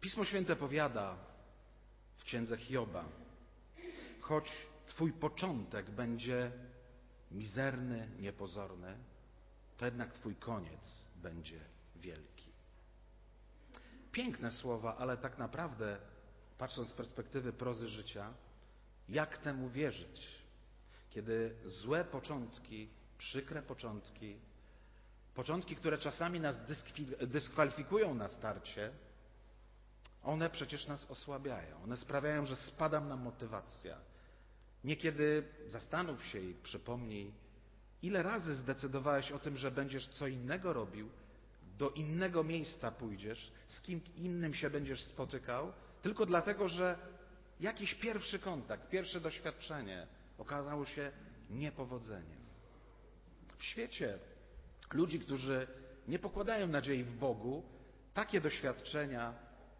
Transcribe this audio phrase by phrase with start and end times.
[0.00, 1.16] Pismo Święte powiada
[2.16, 3.04] w księdze Hioba,
[4.20, 4.44] choć
[4.86, 6.52] Twój początek będzie
[7.30, 8.96] mizerny, niepozorny,
[9.76, 11.60] to jednak Twój koniec będzie
[11.96, 12.50] wielki.
[14.12, 15.98] Piękne słowa, ale tak naprawdę,
[16.58, 18.34] patrząc z perspektywy prozy życia,
[19.08, 20.28] jak temu wierzyć,
[21.10, 22.88] kiedy złe początki,
[23.18, 24.36] przykre początki,
[25.34, 26.60] początki, które czasami nas
[27.20, 28.92] dyskwalifikują na starcie,
[30.22, 31.82] one przecież nas osłabiają.
[31.84, 33.96] One sprawiają, że spada nam motywacja.
[34.84, 37.32] Niekiedy zastanów się i przypomnij,
[38.02, 41.08] ile razy zdecydowałeś o tym, że będziesz co innego robił,
[41.78, 46.98] do innego miejsca pójdziesz, z kim innym się będziesz spotykał, tylko dlatego, że
[47.60, 50.06] jakiś pierwszy kontakt, pierwsze doświadczenie
[50.38, 51.12] okazało się
[51.50, 52.40] niepowodzeniem.
[53.58, 54.18] W świecie
[54.92, 55.66] ludzi, którzy
[56.08, 57.62] nie pokładają nadziei w Bogu,
[58.14, 59.34] takie doświadczenia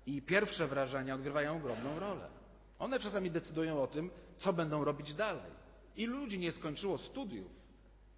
[0.07, 2.29] i pierwsze wrażenia odgrywają ogromną rolę.
[2.79, 5.53] One czasami decydują o tym, co będą robić dalej.
[5.97, 7.53] Ilu ludzi nie skończyło studiów,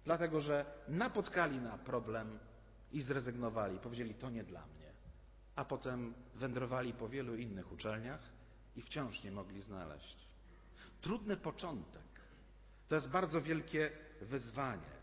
[0.05, 2.39] dlatego że napotkali na problem
[2.91, 4.91] i zrezygnowali, powiedzieli: To nie dla mnie.
[5.55, 8.21] A potem wędrowali po wielu innych uczelniach
[8.75, 10.17] i wciąż nie mogli znaleźć.
[11.01, 12.01] Trudny początek
[12.87, 14.93] to jest bardzo wielkie wyzwanie.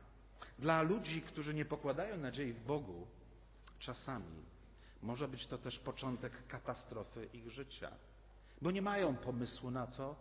[0.58, 3.06] Dla ludzi, którzy nie pokładają nadziei w Bogu,
[3.78, 4.49] czasami
[5.02, 7.90] może być to też początek katastrofy ich życia,
[8.62, 10.16] bo nie mają pomysłu na to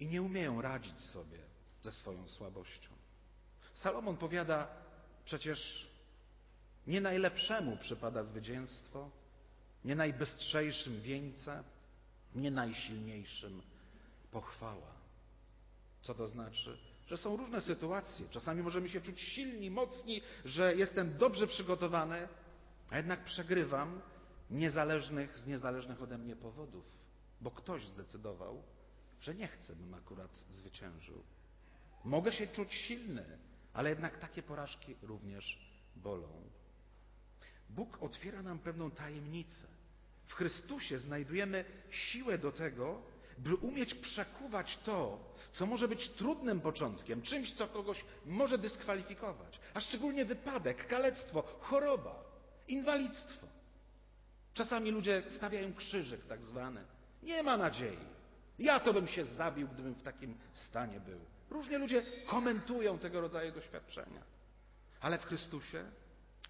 [0.00, 1.38] i nie umieją radzić sobie
[1.82, 2.88] ze swoją słabością.
[3.74, 4.68] Salomon powiada,
[5.24, 5.88] przecież
[6.86, 9.10] nie najlepszemu przypada zwycięstwo,
[9.84, 11.64] nie najbystrzejszym wieńce,
[12.34, 13.62] nie najsilniejszym
[14.30, 14.92] pochwała.
[16.02, 16.78] Co to znaczy?
[17.06, 18.28] Że są różne sytuacje.
[18.30, 22.28] Czasami możemy się czuć silni, mocni, że jestem dobrze przygotowany,
[22.92, 24.00] a jednak przegrywam
[24.50, 26.84] niezależnych, z niezależnych ode mnie powodów,
[27.40, 28.62] bo ktoś zdecydował,
[29.20, 31.22] że nie chce, bym akurat zwyciężył.
[32.04, 33.38] Mogę się czuć silny,
[33.72, 35.58] ale jednak takie porażki również
[35.96, 36.28] bolą.
[37.70, 39.66] Bóg otwiera nam pewną tajemnicę.
[40.26, 43.02] W Chrystusie znajdujemy siłę do tego,
[43.38, 45.18] by umieć przekuwać to,
[45.52, 52.31] co może być trudnym początkiem, czymś, co kogoś może dyskwalifikować, a szczególnie wypadek, kalectwo, choroba,
[52.72, 53.46] inwalidztwo.
[54.54, 56.84] Czasami ludzie stawiają krzyżyk tak zwany.
[57.22, 57.98] Nie ma nadziei.
[58.58, 61.20] Ja to bym się zabił, gdybym w takim stanie był.
[61.50, 64.22] Różnie ludzie komentują tego rodzaju doświadczenia.
[65.00, 65.84] Ale w Chrystusie,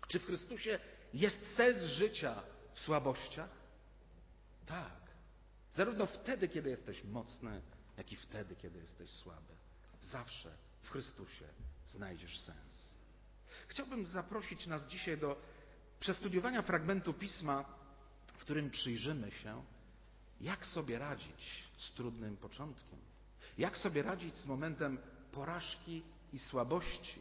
[0.09, 0.79] czy w Chrystusie
[1.15, 2.43] jest sens życia
[2.75, 3.51] w słabościach?
[4.67, 5.03] Tak.
[5.75, 7.63] Zarówno wtedy, kiedy jesteś mocny,
[7.97, 9.55] jak i wtedy, kiedy jesteś słaby.
[10.03, 10.51] Zawsze
[10.83, 11.45] w Chrystusie
[11.89, 12.93] znajdziesz sens.
[13.69, 15.37] Chciałbym zaprosić nas dzisiaj do
[16.03, 17.65] przestudiowania fragmentu pisma,
[18.27, 19.65] w którym przyjrzymy się,
[20.41, 22.99] jak sobie radzić z trudnym początkiem.
[23.59, 24.99] Jak sobie radzić z momentem
[25.33, 26.03] porażki
[26.33, 27.21] i słabości,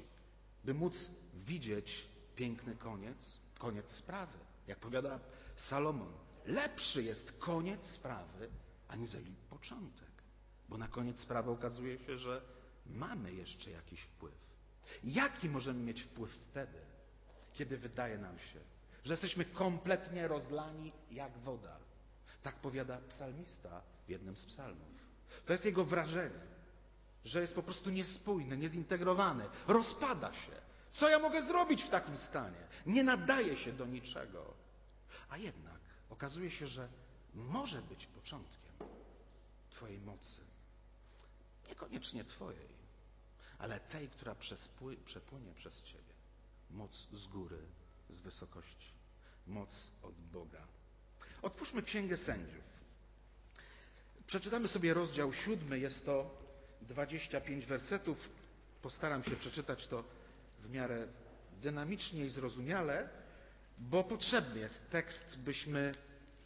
[0.64, 0.94] by móc
[1.34, 2.06] widzieć
[2.36, 3.18] piękny koniec,
[3.60, 4.38] koniec sprawy.
[4.68, 5.20] Jak powiada
[5.56, 6.14] Salomon,
[6.46, 8.50] lepszy jest koniec sprawy,
[8.88, 10.12] aniżeli początek.
[10.70, 12.42] Bo na koniec sprawy okazuje się, że
[12.86, 14.36] mamy jeszcze jakiś wpływ.
[15.04, 16.91] Jaki możemy mieć wpływ wtedy,
[17.62, 18.60] kiedy wydaje nam się,
[19.04, 21.78] że jesteśmy kompletnie rozlani jak woda?
[22.44, 24.88] Tak powiada psalmista w jednym z psalmów.
[25.46, 26.40] To jest jego wrażenie,
[27.26, 30.52] że jest po prostu niespójny, niezintegrowany, rozpada się.
[30.92, 32.68] Co ja mogę zrobić w takim stanie?
[32.86, 34.54] Nie nadaje się do niczego.
[35.30, 35.80] A jednak
[36.10, 36.88] okazuje się, że
[37.34, 38.74] może być początkiem
[39.70, 40.42] Twojej mocy.
[41.70, 42.70] Niekoniecznie Twojej,
[43.60, 44.36] ale tej, która
[45.06, 46.11] przepłynie przez Ciebie.
[46.74, 47.58] Moc z góry,
[48.10, 48.92] z wysokości.
[49.48, 50.68] Moc od Boga.
[51.42, 52.64] Otwórzmy Księgę Sędziów.
[54.28, 55.80] Przeczytamy sobie rozdział siódmy.
[55.80, 56.38] Jest to
[56.82, 58.30] 25 wersetów.
[58.82, 60.04] Postaram się przeczytać to
[60.60, 61.08] w miarę
[61.62, 63.10] dynamicznie i zrozumiale,
[63.78, 65.92] bo potrzebny jest tekst, byśmy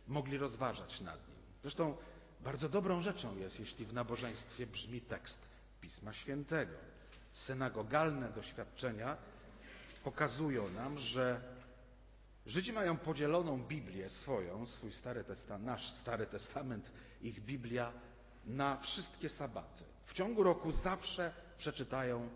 [0.08, 1.38] mogli rozważać nad nim.
[1.62, 1.98] Zresztą
[2.42, 5.40] bardzo dobrą rzeczą jest, jeśli w nabożeństwie brzmi tekst
[5.82, 6.74] Pisma Świętego.
[7.34, 9.18] Synagogalne doświadczenia
[10.06, 11.42] pokazują nam, że
[12.46, 16.92] Żydzi mają podzieloną Biblię swoją, swój Stary Testament, nasz Stary Testament,
[17.22, 17.92] ich Biblia,
[18.46, 19.84] na wszystkie sabaty.
[20.06, 22.30] W ciągu roku zawsze przeczytają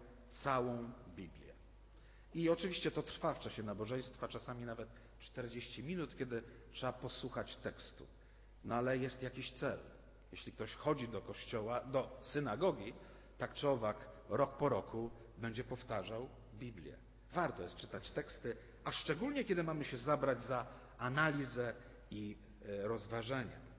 [0.43, 1.53] całą Biblię.
[2.33, 4.89] I oczywiście to trwa w czasie nabożeństwa, czasami nawet
[5.19, 8.07] 40 minut, kiedy trzeba posłuchać tekstu.
[8.65, 9.79] No ale jest jakiś cel.
[10.31, 12.93] Jeśli ktoś chodzi do kościoła, do synagogi,
[13.37, 13.97] tak czy owak,
[14.29, 17.08] rok po roku będzie powtarzał Biblię.
[17.33, 20.65] Warto jest czytać teksty, a szczególnie kiedy mamy się zabrać za
[20.97, 21.73] analizę
[22.11, 23.69] i e, rozważenia.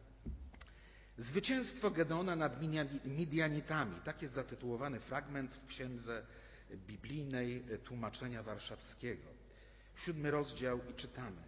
[1.18, 2.62] Zwycięstwo Gedeona nad
[3.04, 4.00] Midianitami.
[4.04, 6.26] Tak jest zatytułowany fragment w księdze
[6.76, 9.28] biblijnej tłumaczenia warszawskiego.
[9.96, 11.42] Siódmy rozdział i czytamy.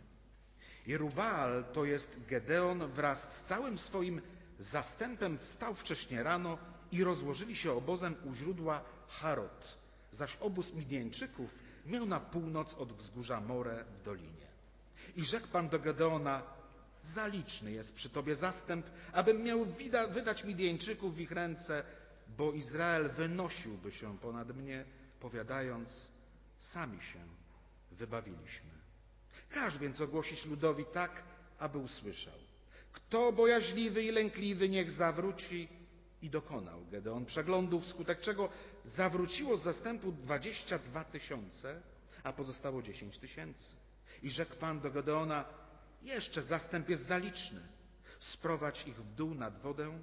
[0.87, 4.23] Jerubal to jest Gedeon wraz z całym swoim
[4.59, 6.59] zastępem wstał wcześnie rano
[6.93, 9.79] i rozłożyli się obozem u źródła Harod,
[10.13, 11.55] zaś obóz Midjańczyków
[11.87, 14.46] miał na północ od wzgórza More w dolinie.
[15.17, 16.43] I rzekł Pan do Gedeona,
[17.02, 19.67] zaliczny jest przy Tobie zastęp, abym miał
[20.11, 21.84] wydać Midjańczyków w ich ręce,
[22.38, 24.84] bo Izrael wynosiłby się ponad mnie,
[25.20, 25.88] powiadając,
[26.58, 27.19] sami się
[27.90, 28.70] wybawiliśmy.
[29.50, 31.23] Każ więc ogłosić ludowi tak,
[31.58, 32.38] aby usłyszał.
[32.93, 35.69] Kto bojaźliwy i lękliwy, niech zawróci
[36.23, 38.49] i dokonał Gedeon przeglądu, wskutek czego
[38.85, 41.83] zawróciło z zastępu dwadzieścia dwa tysiące,
[42.23, 43.73] a pozostało dziesięć tysięcy.
[44.23, 45.45] I rzekł Pan do Gedeona,
[46.03, 47.61] jeszcze zastęp jest zaliczny.
[48.21, 49.99] Sprowadź ich w dół nad wodę,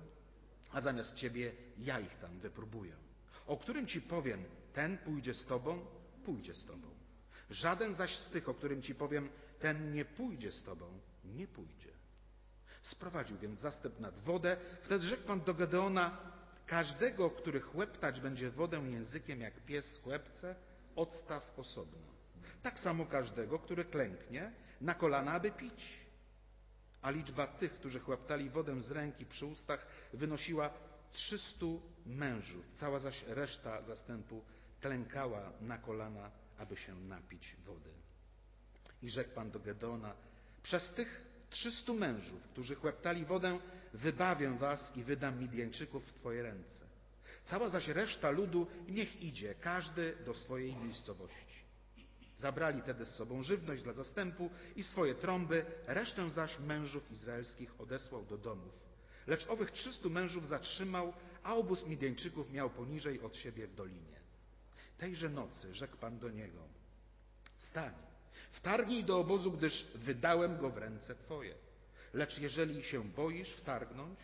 [0.72, 2.96] a zamiast ciebie ja ich tam wypróbuję.
[3.48, 4.44] O którym ci powiem,
[4.74, 5.86] ten pójdzie z tobą,
[6.26, 6.88] pójdzie z tobą.
[7.50, 9.30] Żaden zaś z tych, o którym ci powiem,
[9.60, 11.99] ten nie pójdzie z tobą, nie pójdzie.
[12.82, 14.58] Sprowadził więc zastęp nad wodę.
[14.84, 16.18] Wtedy rzekł Pan do Gedeona,
[16.66, 20.56] każdego, który chłeptać będzie wodę językiem jak pies chłepce,
[20.96, 22.08] odstaw osobno.
[22.64, 26.00] Tak samo każdego, który klęknie na kolana, aby pić.
[27.02, 30.70] A liczba tych, którzy chłeptali wodę z ręki przy ustach, wynosiła
[31.12, 32.66] trzystu mężów.
[32.76, 34.44] Cała zaś reszta zastępu
[34.82, 37.90] klękała na kolana, aby się napić wody.
[39.02, 40.14] I rzekł Pan do Gedona,
[40.64, 43.60] przez tych trzystu mężów, którzy chłeptali wodę,
[43.94, 46.90] wybawię was i wydam Midjańczyków w twoje ręce.
[47.46, 51.60] Cała zaś reszta ludu niech idzie, każdy do swojej miejscowości.
[52.38, 58.26] Zabrali tedy z sobą żywność dla zastępu i swoje trąby, resztę zaś mężów izraelskich odesłał
[58.26, 58.74] do domów.
[59.28, 61.14] Lecz owych trzystu mężów zatrzymał,
[61.44, 64.20] a obóz Midjańczyków miał poniżej od siebie w dolinie.
[64.98, 66.60] Tejże nocy rzekł Pan do niego,
[67.58, 67.94] stań,
[68.52, 71.56] wtargnij do obozu, gdyż wydałem go w ręce Twoje.
[72.14, 74.20] Lecz jeżeli się boisz wtargnąć,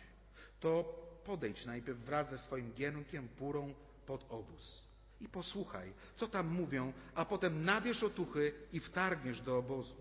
[0.60, 0.94] to
[1.24, 3.74] podejdź najpierw wraz ze swoim giermkiem purą
[4.06, 4.86] pod obóz
[5.20, 9.94] i posłuchaj, co tam mówią, a potem nabierz otuchy i wtargniesz do obozu.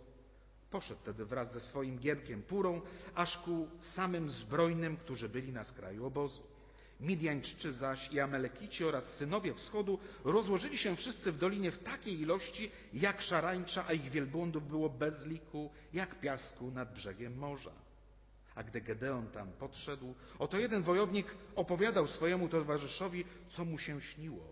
[0.71, 2.81] Poszedł tedy wraz ze swoim gierkiem purą,
[3.15, 6.41] aż ku samym zbrojnym, którzy byli na skraju obozu.
[6.99, 12.71] Midjańczycy zaś i Amalekici oraz synowie wschodu rozłożyli się wszyscy w dolinie w takiej ilości,
[12.93, 17.71] jak szarańcza, a ich wielbłądów było bez liku, jak piasku nad brzegiem morza.
[18.55, 24.51] A gdy Gedeon tam podszedł, oto jeden wojownik opowiadał swojemu towarzyszowi, co mu się śniło.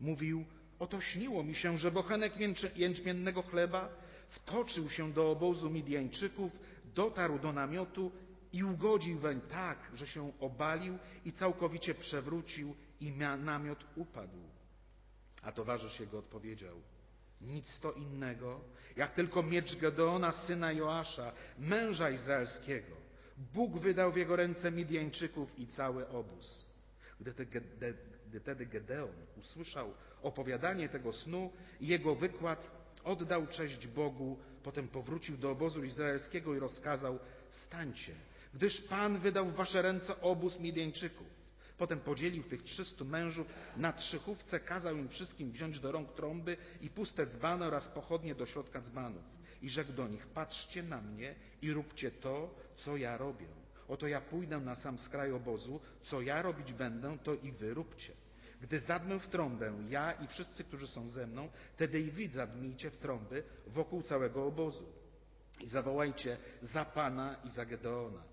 [0.00, 0.44] Mówił,
[0.78, 2.32] oto śniło mi się, że bochenek
[2.76, 3.88] jęczmiennego chleba
[4.28, 6.52] wtoczył się do obozu Midjańczyków,
[6.94, 8.12] dotarł do namiotu
[8.52, 14.38] i ugodził weń tak, że się obalił i całkowicie przewrócił i namiot upadł.
[15.42, 16.76] A towarzysz jego odpowiedział,
[17.40, 18.60] nic to innego,
[18.96, 22.96] jak tylko miecz Gedeona, syna Joasza, męża izraelskiego.
[23.54, 26.66] Bóg wydał w jego ręce Midjańczyków i cały obóz.
[27.20, 27.46] Gdy, te,
[28.28, 32.70] gdy tedy Gedeon usłyszał opowiadanie tego snu i jego wykład,
[33.04, 37.18] oddał cześć Bogu, potem powrócił do obozu izraelskiego i rozkazał,
[37.50, 38.14] stańcie,
[38.54, 41.26] gdyż Pan wydał w wasze ręce obóz Midjańczyków.
[41.78, 46.90] Potem podzielił tych trzystu mężów na trzychówce, kazał im wszystkim wziąć do rąk trąby i
[46.90, 49.22] puste dzbany oraz pochodnie do środka dzbanów.
[49.62, 53.46] I rzekł do nich, patrzcie na mnie i róbcie to, co ja robię.
[53.88, 58.12] Oto ja pójdę na sam skraj obozu, co ja robić będę, to i wy róbcie.
[58.60, 62.90] Gdy zadmę w trąbę, ja i wszyscy, którzy są ze mną, wtedy i wy zadmijcie
[62.90, 64.92] w trąby wokół całego obozu.
[65.60, 68.31] I zawołajcie za Pana i za Gedeona.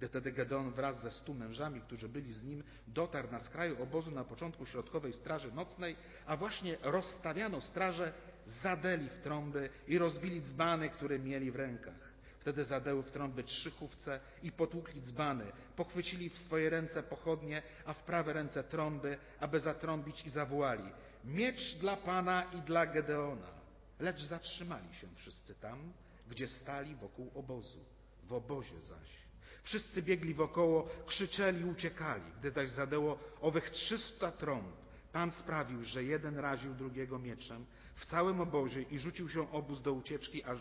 [0.00, 4.10] Gdy wtedy Gedeon wraz ze stu mężami, którzy byli z nim, dotarł na skraju obozu
[4.10, 8.12] na początku środkowej straży nocnej, a właśnie rozstawiano straże,
[8.46, 12.12] zadeli w trąby i rozbili dzbany, które mieli w rękach.
[12.38, 15.44] Wtedy zadeły w trąby trzy chówce i potłukli dzbany.
[15.76, 20.92] Pochwycili w swoje ręce pochodnie, a w prawe ręce trąby, aby zatrąbić i zawołali.
[21.24, 23.50] Miecz dla Pana i dla Gedeona.
[23.98, 25.92] Lecz zatrzymali się wszyscy tam,
[26.28, 27.84] gdzie stali wokół obozu.
[28.22, 29.20] W obozie zaś
[29.62, 32.32] Wszyscy biegli wokoło, krzyczeli, uciekali.
[32.38, 34.80] Gdy zaś zadeło owych trzysta trąb,
[35.12, 39.92] Pan sprawił, że jeden raził drugiego mieczem w całym obozie i rzucił się obóz do
[39.92, 40.58] ucieczki aż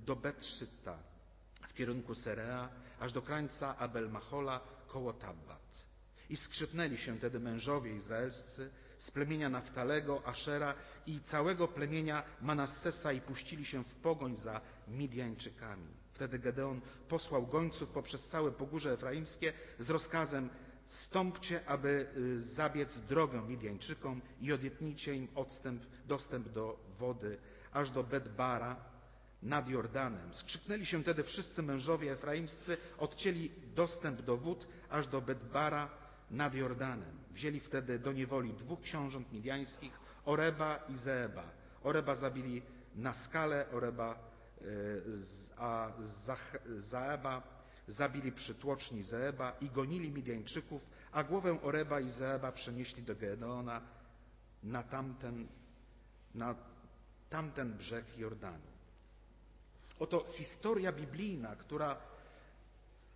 [0.00, 0.98] do Betrzyta
[1.68, 2.68] w kierunku Serea,
[3.00, 5.60] aż do krańca Abel-Machola koło Tabbat.
[6.30, 10.74] I skrzypnęli się wtedy mężowie izraelscy z plemienia Naftalego, Ashera
[11.06, 15.94] i całego plemienia Manassesa i puścili się w pogoń za Midjańczykami.
[16.20, 20.48] Wtedy Gedeon posłał gońców poprzez całe pogórze efraimskie z rozkazem
[20.86, 27.38] stąpcie, aby y, zabiec drogę Midianczykom i odetnijcie im odstęp, dostęp do wody,
[27.72, 28.76] aż do Bedbara
[29.42, 30.34] nad Jordanem.
[30.34, 35.90] Skrzyknęli się wtedy wszyscy mężowie efraimscy, odcięli dostęp do wód, aż do Bedbara
[36.30, 37.18] nad Jordanem.
[37.30, 41.44] Wzięli wtedy do niewoli dwóch książąt midiańskich, Oreba i Zeeba.
[41.82, 42.62] Oreba zabili
[42.94, 44.29] na skalę, Oreba,
[45.56, 45.92] a
[46.78, 47.42] Zaeba
[47.88, 53.80] zabili przy tłoczni Zeeba i gonili Midianczyków, a głowę Oreba i Zeeba przenieśli do Gedeona
[54.62, 55.48] na tamten,
[56.34, 56.54] na
[57.30, 58.70] tamten brzeg Jordanu.
[59.98, 61.96] Oto historia biblijna, która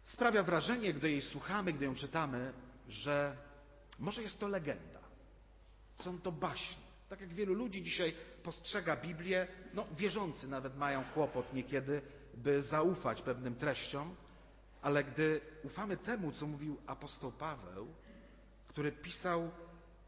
[0.05, 2.53] sprawia wrażenie, gdy jej słuchamy, gdy ją czytamy,
[2.89, 3.37] że
[3.99, 5.01] może jest to legenda.
[6.03, 6.84] Są to baśnie.
[7.15, 12.03] Tak jak wielu ludzi dzisiaj postrzega Biblię, no wierzący nawet mają kłopot niekiedy,
[12.35, 14.17] by zaufać pewnym treściom,
[14.83, 17.89] ale gdy ufamy temu, co mówił apostoł Paweł,
[18.69, 19.51] który pisał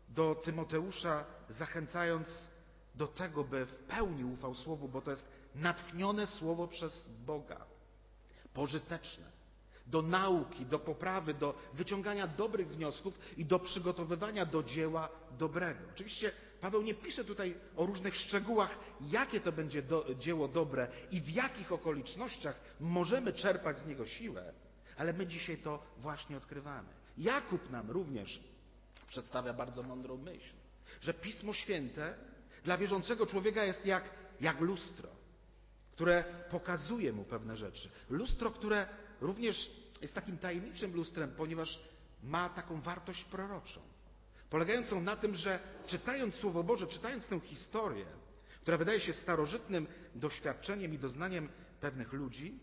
[0.08, 2.48] do Tymoteusza, zachęcając
[2.94, 7.66] do tego, by w pełni ufał Słowu, bo to jest natchnione Słowo przez Boga,
[8.54, 9.24] pożyteczne,
[9.86, 15.80] do nauki, do poprawy, do wyciągania dobrych wniosków i do przygotowywania do dzieła dobrego.
[15.94, 18.78] Oczywiście Paweł nie pisze tutaj o różnych szczegółach,
[19.10, 24.52] jakie to będzie do, dzieło dobre i w jakich okolicznościach możemy czerpać z niego siłę,
[24.96, 26.88] ale my dzisiaj to właśnie odkrywamy.
[27.18, 28.40] Jakub nam również
[29.08, 30.54] przedstawia bardzo mądrą myśl,
[31.00, 32.14] że Pismo Święte
[32.64, 35.08] dla wierzącego człowieka jest jak, jak lustro,
[35.92, 37.90] które pokazuje mu pewne rzeczy.
[38.10, 38.86] Lustro, które
[39.20, 39.70] również
[40.02, 41.80] jest takim tajemniczym lustrem, ponieważ
[42.22, 43.80] ma taką wartość proroczą.
[44.50, 48.06] Polegającą na tym, że czytając Słowo Boże, czytając tę historię,
[48.62, 51.48] która wydaje się starożytnym doświadczeniem i doznaniem
[51.80, 52.58] pewnych ludzi,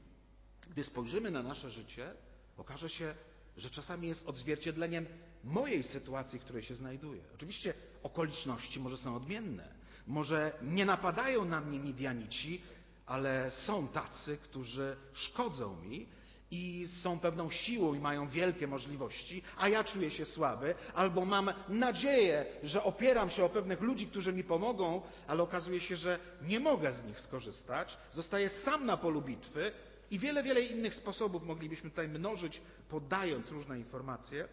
[0.69, 2.13] gdy spojrzymy na nasze życie,
[2.57, 3.15] okaże się,
[3.57, 5.05] że czasami jest odzwierciedleniem
[5.43, 7.22] mojej sytuacji, w której się znajduję.
[7.36, 9.83] Oczywiście okoliczności może są odmienne.
[10.07, 12.62] Może nie napadają na mnie Midianici,
[13.05, 16.07] ale są tacy, którzy szkodzą mi
[16.53, 21.53] i są pewną siłą i mają wielkie możliwości, a ja czuję się słaby, albo mam
[21.69, 26.60] nadzieję, że opieram się o pewnych ludzi, którzy mi pomogą, ale okazuje się, że nie
[26.60, 29.72] mogę z nich skorzystać, zostaję sam na polu bitwy
[30.12, 34.48] i wiele, wiele innych sposobów moglibyśmy tutaj mnożyć, podając różne informacje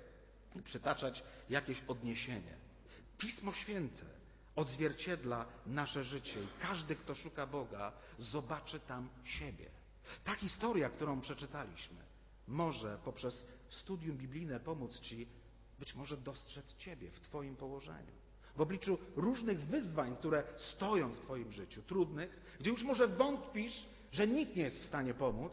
[0.57, 2.55] i przytaczać jakieś odniesienie.
[3.19, 4.05] Pismo Święte
[4.57, 9.80] odzwierciedla nasze życie i każdy, kto szuka Boga, zobaczy tam siebie.
[10.25, 11.99] Ta historia, którą przeczytaliśmy,
[12.49, 15.29] może poprzez studium biblijne pomóc Ci
[15.79, 18.13] być może dostrzec Ciebie w Twoim położeniu.
[18.57, 24.27] W obliczu różnych wyzwań, które stoją w Twoim życiu, trudnych, gdzie już może wątpisz, że
[24.27, 25.53] nikt nie jest w stanie pomóc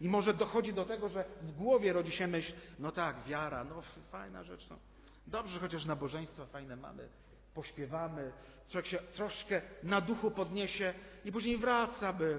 [0.00, 3.82] i może dochodzi do tego, że w głowie rodzi się myśl, no tak, wiara, no
[4.10, 4.78] fajna rzecz, no.
[5.26, 7.08] Dobrze, chociaż nabożeństwa fajne mamy,
[7.54, 8.32] pośpiewamy,
[8.68, 12.38] człowiek się troszkę na duchu podniesie i później wraca, by,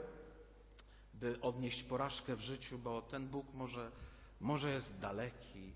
[1.19, 3.91] by odnieść porażkę w życiu, bo ten Bóg może,
[4.39, 5.73] może jest daleki,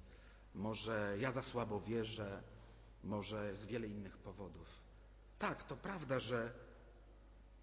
[0.56, 2.44] może ja za słabo wierzę,
[3.04, 4.68] może z wiele innych powodów.
[5.40, 6.54] Tak, to prawda, że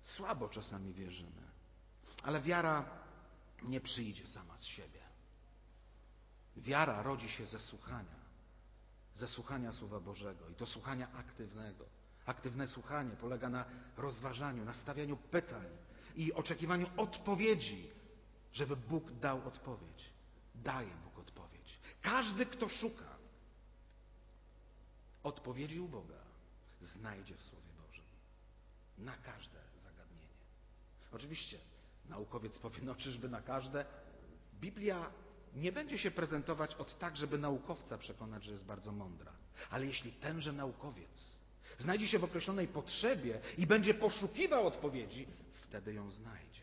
[0.02, 1.42] słabo czasami wierzymy,
[2.22, 2.84] ale wiara
[3.62, 5.00] nie przyjdzie sama z siebie.
[6.56, 8.20] Wiara rodzi się ze słuchania
[9.14, 11.84] ze słuchania Słowa Bożego i to słuchania aktywnego.
[12.26, 13.64] Aktywne słuchanie polega na
[13.96, 15.66] rozważaniu, na stawianiu pytań
[16.16, 17.90] i oczekiwaniu odpowiedzi,
[18.52, 20.10] żeby Bóg dał odpowiedź.
[20.54, 21.78] Daje Bóg odpowiedź.
[22.02, 23.10] Każdy, kto szuka
[25.22, 26.20] odpowiedzi u Boga,
[26.80, 28.04] znajdzie w Słowie Bożym.
[28.98, 30.34] Na każde zagadnienie.
[31.12, 31.58] Oczywiście
[32.08, 33.84] naukowiec powie, no czyżby na każde?
[34.60, 35.10] Biblia
[35.54, 39.32] nie będzie się prezentować od tak, żeby naukowca przekonać, że jest bardzo mądra.
[39.70, 41.40] Ale jeśli tenże naukowiec
[41.78, 45.26] znajdzie się w określonej potrzebie i będzie poszukiwał odpowiedzi,
[45.70, 46.62] wtedy ją znajdzie.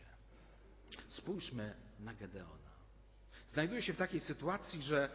[1.08, 2.72] Spójrzmy na Gedeona.
[3.48, 5.10] Znajduje się w takiej sytuacji, że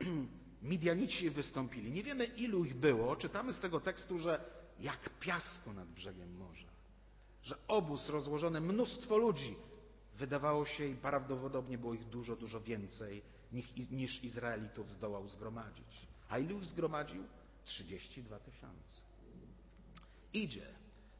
[0.62, 1.92] Midianici wystąpili.
[1.92, 3.16] Nie wiemy, ilu ich było.
[3.16, 4.44] Czytamy z tego tekstu, że
[4.80, 6.70] jak piasku nad brzegiem morza.
[7.42, 9.56] Że obóz rozłożony, mnóstwo ludzi
[10.20, 13.22] Wydawało się i prawdopodobnie było ich dużo, dużo więcej
[13.90, 16.06] niż Izraelitów zdołał zgromadzić.
[16.28, 17.24] A ilu ich zgromadził?
[17.64, 19.00] 32 tysiące.
[20.32, 20.66] Idzie.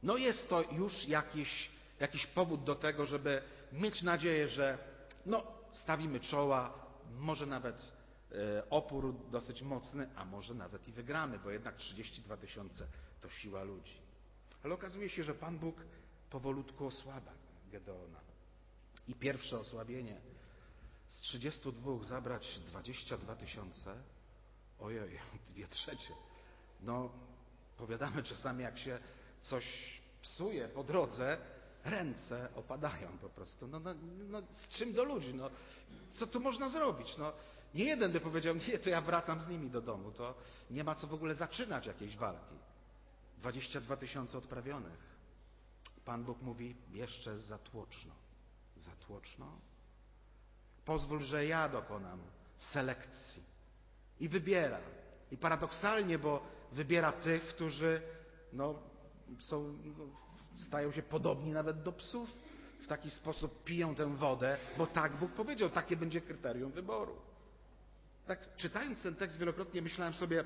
[0.02, 1.70] No jest to już jakiś,
[2.00, 3.42] jakiś powód do tego, żeby
[3.72, 4.78] mieć nadzieję, że
[5.26, 6.74] no, stawimy czoła,
[7.18, 7.92] może nawet
[8.32, 12.86] e, opór dosyć mocny, a może nawet i wygramy, bo jednak 32 tysiące
[13.20, 14.00] to siła ludzi.
[14.64, 15.76] Ale okazuje się, że Pan Bóg
[16.30, 17.32] powolutku osłabia
[17.72, 18.20] Gedeona.
[19.08, 20.20] I pierwsze osłabienie
[21.08, 24.02] Z 32 zabrać 22 tysiące?
[24.78, 25.18] Ojej,
[25.50, 26.14] dwie trzecie.
[26.80, 27.10] No,
[27.76, 28.98] powiadamy czasami, jak się
[29.40, 29.64] coś
[30.22, 31.38] psuje po drodze,
[31.84, 33.68] ręce opadają po prostu.
[33.68, 33.94] No, no,
[34.28, 35.34] no, z czym do ludzi?
[35.34, 35.50] No,
[36.12, 37.16] co tu można zrobić?
[37.18, 37.32] No,
[37.74, 40.12] nie jeden by powiedział, nie, to ja wracam z nimi do domu.
[40.12, 40.34] To
[40.70, 42.54] nie ma co w ogóle zaczynać jakiejś walki.
[43.38, 45.10] 22 tysiące odprawionych.
[46.04, 48.14] Pan Bóg mówi, jeszcze za tłoczno.
[48.76, 49.58] Za tłoczno?
[50.84, 52.20] Pozwól, że ja dokonam
[52.56, 53.42] selekcji.
[54.20, 54.80] I wybiera.
[55.30, 58.02] I paradoksalnie, bo wybiera tych, którzy
[58.52, 58.74] no,
[59.40, 59.78] są,
[60.58, 62.30] stają się podobni nawet do psów.
[62.80, 67.16] W taki sposób piją tę wodę, bo tak Bóg powiedział, takie będzie kryterium wyboru.
[68.26, 70.44] Tak czytając ten tekst wielokrotnie myślałem sobie,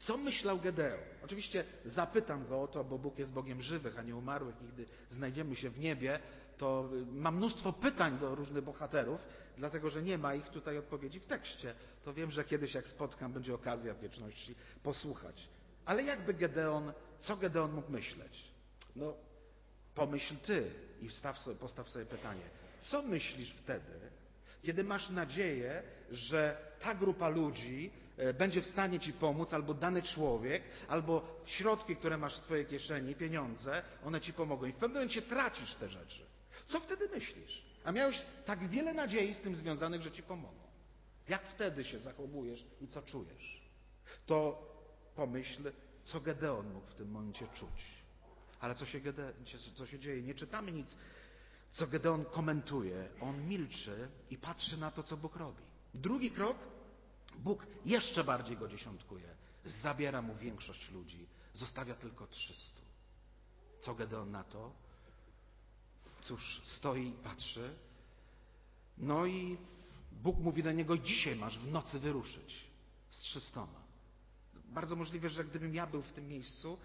[0.00, 1.00] co myślał Gedeon?
[1.24, 4.54] Oczywiście zapytam go o to, bo Bóg jest Bogiem żywych, a nie umarłych.
[4.62, 6.18] I gdy znajdziemy się w niebie,
[6.56, 9.20] to mam mnóstwo pytań do różnych bohaterów,
[9.56, 11.74] dlatego że nie ma ich tutaj odpowiedzi w tekście.
[12.04, 15.48] To wiem, że kiedyś jak spotkam, będzie okazja w wieczności posłuchać.
[15.84, 18.44] Ale jakby Gedeon, co Gedeon mógł myśleć?
[18.98, 19.14] No,
[19.94, 20.70] pomyśl ty
[21.02, 22.44] i sobie, postaw sobie pytanie,
[22.90, 23.92] co myślisz wtedy,
[24.62, 30.02] kiedy masz nadzieję, że ta grupa ludzi e, będzie w stanie ci pomóc, albo dany
[30.02, 34.66] człowiek, albo środki, które masz w swojej kieszeni, pieniądze, one ci pomogą.
[34.66, 36.22] I w pewnym momencie tracisz te rzeczy.
[36.66, 37.62] Co wtedy myślisz?
[37.84, 40.68] A miałeś tak wiele nadziei z tym związanych, że ci pomogą.
[41.28, 43.62] Jak wtedy się zachowujesz i co czujesz?
[44.26, 44.68] To
[45.14, 45.72] pomyśl,
[46.04, 47.97] co Gedeon mógł w tym momencie czuć.
[48.60, 49.00] Ale co się,
[49.74, 50.22] co się dzieje?
[50.22, 50.96] Nie czytamy nic,
[51.72, 53.08] co Gedeon komentuje.
[53.20, 55.62] On milczy i patrzy na to, co Bóg robi.
[55.94, 56.56] Drugi krok,
[57.38, 59.36] Bóg jeszcze bardziej go dziesiątkuje.
[59.64, 62.80] Zabiera mu większość ludzi, zostawia tylko 300.
[63.80, 64.72] Co Gedeon na to?
[66.22, 67.74] Cóż, stoi i patrzy.
[68.98, 69.58] No i
[70.12, 72.64] Bóg mówi do niego: Dzisiaj masz w nocy wyruszyć
[73.10, 73.88] z trzystoma.
[74.54, 76.78] Bardzo możliwe, że gdybym ja był w tym miejscu,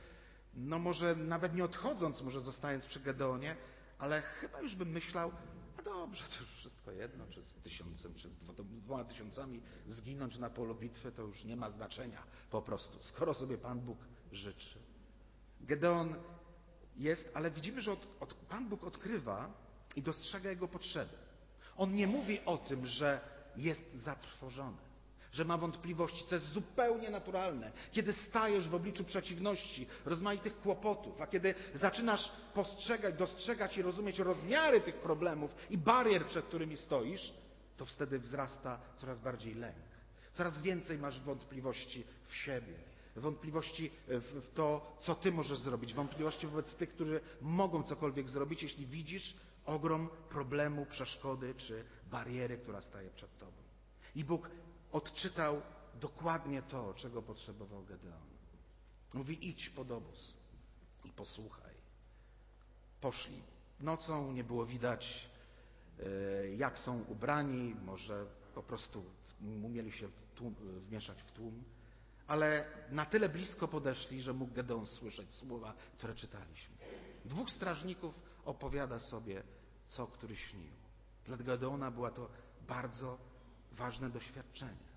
[0.54, 3.56] no może nawet nie odchodząc, może zostając przy Gedeonie,
[4.00, 5.32] ale chyba już bym myślał,
[5.78, 8.38] a dobrze, to już wszystko jedno, czy z tysiącem, czy z
[8.84, 13.58] dwoma tysiącami zginąć na polu bitwy, to już nie ma znaczenia po prostu, skoro sobie
[13.58, 13.98] Pan Bóg
[14.32, 14.80] życzy.
[15.62, 16.16] Gedeon
[16.96, 19.54] jest, ale widzimy, że od, od, Pan Bóg odkrywa
[19.96, 21.18] i dostrzega jego potrzeby.
[21.78, 23.22] On nie mówi o tym, że
[23.56, 24.93] jest zatrwożony
[25.34, 27.72] że ma wątpliwości, co jest zupełnie naturalne.
[27.92, 34.82] Kiedy stajesz w obliczu przeciwności, rozmaitych kłopotów, a kiedy zaczynasz postrzegać, dostrzegać i rozumieć rozmiary
[34.82, 37.34] tych problemów i barier, przed którymi stoisz,
[37.78, 39.76] to wtedy wzrasta coraz bardziej lęk.
[40.34, 42.74] Coraz więcej masz wątpliwości w siebie,
[43.16, 48.86] wątpliwości w, to, co ty możesz zrobić, wątpliwości wobec tych, którzy mogą cokolwiek zrobić, jeśli
[48.86, 53.58] widzisz ogrom problemu, przeszkody czy bariery, która staje przed tobą.
[54.16, 54.50] I Bóg
[54.94, 55.62] odczytał
[56.02, 58.28] dokładnie to, czego potrzebował Gedeon.
[59.14, 60.38] Mówi: idź pod obóz
[61.06, 61.74] i posłuchaj.
[63.02, 63.44] Poszli.
[63.80, 65.30] Nocą nie było widać,
[66.00, 68.26] e, jak są ubrani, może
[68.56, 69.06] po prostu
[69.42, 70.08] umieli się
[70.88, 71.64] wmieszać w tłum,
[72.28, 76.76] ale na tyle blisko podeszli, że mógł Gedeon słyszeć słowa, które czytaliśmy.
[77.26, 79.44] Dwóch strażników opowiada sobie,
[79.88, 80.74] co który śnił.
[81.26, 82.30] Dla Gedeona była to
[82.68, 83.18] bardzo
[83.78, 84.94] ważne doświadczenie.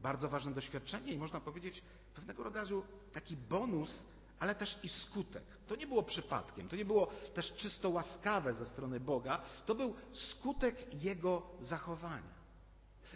[0.00, 1.82] Bardzo ważne doświadczenie i można powiedzieć
[2.14, 4.02] pewnego rodzaju taki bonus,
[4.38, 5.44] ale też i skutek.
[5.66, 9.94] To nie było przypadkiem, to nie było też czysto łaskawe ze strony Boga, to był
[10.12, 12.40] skutek Jego zachowania.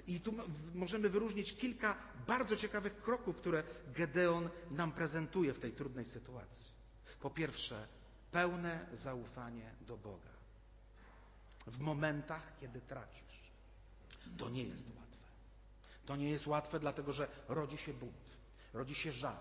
[0.06, 0.34] I tu
[0.74, 6.72] możemy wyróżnić kilka bardzo ciekawych kroków, które Gedeon nam prezentuje w tej trudnej sytuacji.
[7.20, 7.88] Po pierwsze,
[8.30, 10.30] pełne zaufanie do Boga.
[11.66, 13.23] W momentach, kiedy tracisz.
[14.38, 15.26] To nie jest łatwe.
[16.06, 18.36] To nie jest łatwe, dlatego że rodzi się bunt,
[18.72, 19.36] rodzi się żal,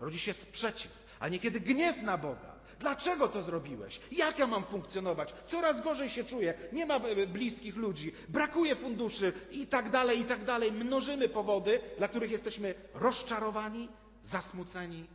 [0.00, 2.62] rodzi się sprzeciw, a niekiedy gniew na Boga.
[2.80, 4.00] Dlaczego to zrobiłeś?
[4.12, 5.34] Jak ja mam funkcjonować?
[5.46, 10.24] Coraz gorzej się czuję, nie ma e, bliskich ludzi, brakuje funduszy i tak dalej, i
[10.24, 10.72] tak dalej.
[10.72, 13.88] Mnożymy powody, dla których jesteśmy rozczarowani,
[14.22, 15.06] zasmuceni,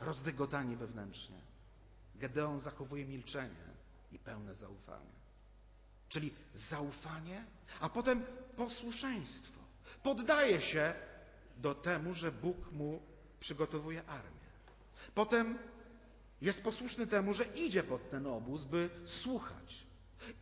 [0.00, 1.40] rozdygotani wewnętrznie.
[2.14, 3.66] Gedeon zachowuje milczenie
[4.12, 5.25] i pełne zaufanie.
[6.16, 7.44] Czyli zaufanie,
[7.80, 8.24] a potem
[8.56, 9.60] posłuszeństwo.
[10.02, 10.94] Poddaje się
[11.56, 13.02] do temu, że Bóg mu
[13.40, 14.50] przygotowuje armię.
[15.14, 15.58] Potem
[16.40, 19.86] jest posłuszny temu, że idzie pod ten obóz, by słuchać.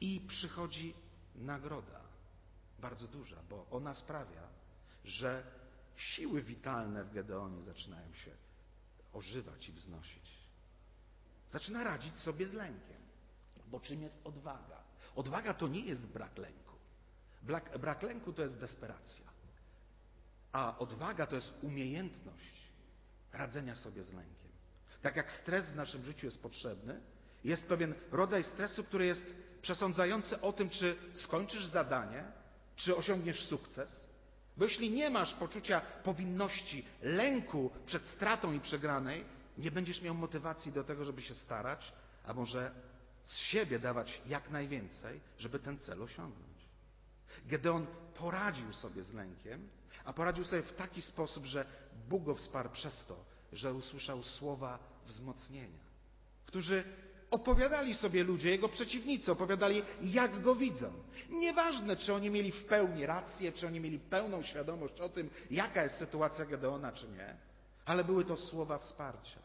[0.01, 0.95] I przychodzi
[1.35, 2.01] nagroda,
[2.79, 4.49] bardzo duża, bo ona sprawia,
[5.05, 5.43] że
[5.97, 8.31] siły witalne w Gedeonie zaczynają się
[9.13, 10.31] ożywać i wznosić.
[11.53, 13.03] Zaczyna radzić sobie z lękiem.
[13.67, 14.84] Bo czym jest odwaga?
[15.17, 16.75] Odwaga to nie jest brak lęku.
[17.43, 19.25] Brak, brak lęku to jest desperacja.
[20.53, 22.69] A odwaga to jest umiejętność
[23.33, 24.51] radzenia sobie z lękiem.
[25.03, 27.01] Tak jak stres w naszym życiu jest potrzebny,
[27.45, 32.25] jest pewien rodzaj stresu, który jest przesądzający o tym, czy skończysz zadanie,
[32.77, 34.07] czy osiągniesz sukces.
[34.57, 39.25] Bo jeśli nie masz poczucia powinności, lęku przed stratą i przegranej,
[39.59, 41.93] nie będziesz miał motywacji do tego, żeby się starać,
[42.25, 42.71] a może
[43.25, 46.55] z siebie dawać jak najwięcej, żeby ten cel osiągnąć.
[47.47, 49.69] Gedeon poradził sobie z lękiem,
[50.05, 51.67] a poradził sobie w taki sposób, że
[52.09, 55.85] Bóg go wsparł przez to, że usłyszał słowa wzmocnienia,
[56.47, 56.85] którzy
[57.31, 60.93] opowiadali sobie ludzie, jego przeciwnicy, opowiadali, jak go widzą.
[61.31, 65.83] Nieważne, czy oni mieli w pełni rację, czy oni mieli pełną świadomość o tym, jaka
[65.83, 67.37] jest sytuacja Gedeona, czy nie,
[67.85, 69.41] ale były to słowa wsparcia.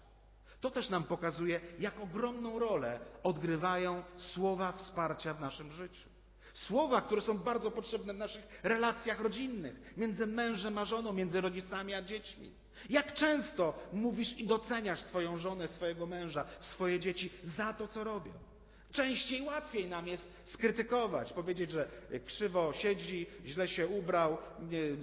[0.62, 6.10] To też nam pokazuje, jak ogromną rolę odgrywają słowa wsparcia w naszym życiu.
[6.54, 11.94] Słowa, które są bardzo potrzebne w naszych relacjach rodzinnych, między mężem a żoną, między rodzicami
[11.94, 12.52] a dziećmi.
[12.90, 18.32] Jak często mówisz i doceniasz swoją żonę, swojego męża, swoje dzieci za to, co robią?
[18.92, 21.90] Częściej łatwiej nam jest skrytykować, powiedzieć, że
[22.26, 24.38] krzywo siedzi, źle się ubrał,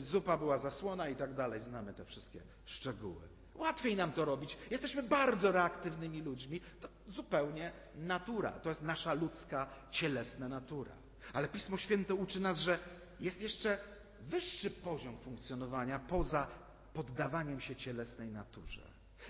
[0.02, 1.60] zupa była zasłona i tak dalej.
[1.62, 3.35] Znamy te wszystkie szczegóły.
[3.58, 4.56] Łatwiej nam to robić.
[4.70, 6.60] Jesteśmy bardzo reaktywnymi ludźmi.
[6.80, 8.52] To zupełnie natura.
[8.52, 10.92] To jest nasza ludzka, cielesna natura.
[11.32, 12.78] Ale Pismo Święte uczy nas, że
[13.20, 13.78] jest jeszcze
[14.20, 16.46] wyższy poziom funkcjonowania poza
[16.94, 18.82] poddawaniem się cielesnej naturze.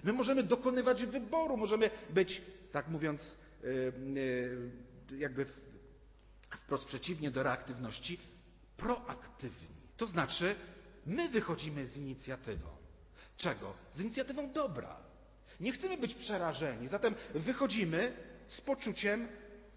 [0.04, 3.92] My możemy dokonywać wyboru, możemy być, tak mówiąc, y,
[5.12, 5.46] y, jakby
[6.56, 8.18] wprost przeciwnie do reaktywności,
[8.76, 9.76] proaktywni.
[9.96, 10.54] To znaczy,
[11.06, 12.68] my wychodzimy z inicjatywą.
[13.36, 13.74] Czego?
[13.92, 14.96] Z inicjatywą dobra.
[15.60, 18.12] Nie chcemy być przerażeni, zatem wychodzimy
[18.48, 19.28] z poczuciem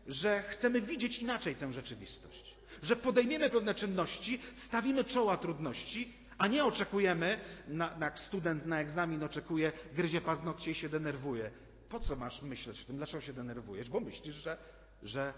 [0.09, 6.65] że chcemy widzieć inaczej tę rzeczywistość, że podejmiemy pewne czynności, stawimy czoła trudności, a nie
[6.65, 11.51] oczekujemy, na, jak student na egzamin oczekuje, gryzie paznokcie i się denerwuje.
[11.89, 12.97] Po co masz myśleć o tym?
[12.97, 13.89] Dlaczego się denerwujesz?
[13.89, 14.57] Bo myślisz, że,
[15.03, 15.33] że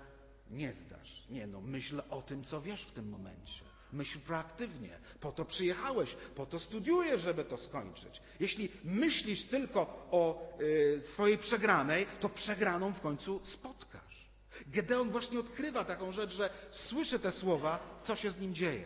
[0.50, 1.24] nie zdasz.
[1.30, 3.71] Nie no, myśl o tym, co wiesz w tym momencie.
[3.94, 5.00] Myśl proaktywnie.
[5.20, 8.22] Po to przyjechałeś, po to studiujesz, żeby to skończyć.
[8.40, 14.26] Jeśli myślisz tylko o y, swojej przegranej, to przegraną w końcu spotkasz.
[14.68, 18.86] Gedeon właśnie odkrywa taką rzecz, że słyszy te słowa, co się z nim dzieje.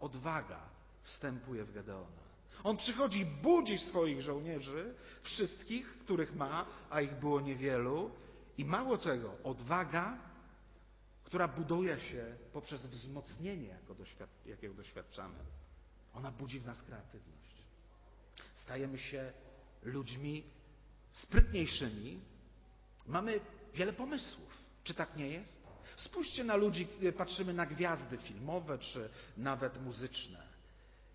[0.00, 0.60] Odwaga
[1.02, 2.26] wstępuje w Gedeona.
[2.64, 8.10] On przychodzi, budzi swoich żołnierzy, wszystkich, których ma, a ich było niewielu.
[8.58, 10.18] I mało tego, odwaga,
[11.26, 13.78] która buduje się poprzez wzmocnienie,
[14.46, 15.38] jakiego doświadczamy,
[16.14, 17.56] ona budzi w nas kreatywność.
[18.54, 19.32] Stajemy się
[19.82, 20.44] ludźmi
[21.12, 22.20] sprytniejszymi,
[23.06, 23.40] mamy
[23.74, 24.48] wiele pomysłów.
[24.84, 25.66] Czy tak nie jest?
[25.96, 30.46] Spójrzcie na ludzi, patrzymy na gwiazdy filmowe czy nawet muzyczne.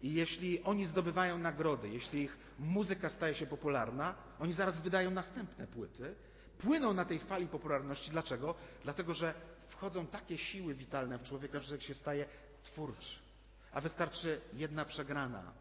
[0.01, 5.67] I jeśli oni zdobywają nagrody, jeśli ich muzyka staje się popularna, oni zaraz wydają następne
[5.67, 6.15] płyty,
[6.63, 8.11] płyną na tej fali popularności.
[8.11, 8.55] Dlaczego?
[8.83, 9.33] Dlatego, że
[9.67, 12.25] wchodzą takie siły witalne w człowieka, że się staje
[12.63, 13.19] twórczy.
[13.73, 15.53] A wystarczy jedna przegrana